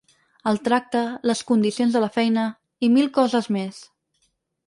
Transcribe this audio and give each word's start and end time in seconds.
El 0.51 0.55
tracte, 0.67 1.01
les 1.31 1.43
condicions 1.51 1.97
de 1.97 2.01
la 2.05 2.09
feina… 2.15 2.45
i 2.87 2.89
mil 2.95 3.09
coses 3.19 3.51
més. 3.59 3.83